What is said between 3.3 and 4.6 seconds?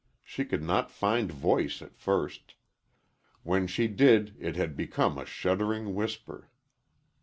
When she did, it